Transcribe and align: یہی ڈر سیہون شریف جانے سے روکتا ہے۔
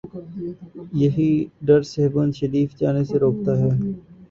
یہی 1.01 1.29
ڈر 1.65 1.81
سیہون 1.91 2.29
شریف 2.39 2.69
جانے 2.79 3.03
سے 3.09 3.15
روکتا 3.19 3.51
ہے۔ 3.61 3.69